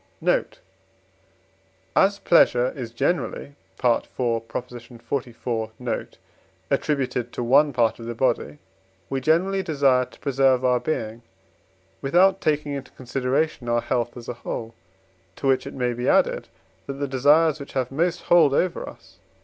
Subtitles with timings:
[0.19, 0.57] Note.
[1.95, 4.09] As pleasure is generally (IV.
[4.17, 5.71] xliv.
[5.77, 6.17] note)
[6.71, 8.57] attributed to one part of the body,
[9.11, 11.21] we generally desire to preserve our being
[12.01, 14.73] with out taking into consideration our health as a whole:
[15.35, 16.47] to which it may be added,
[16.87, 19.21] that the desires which have most hold over us (IV.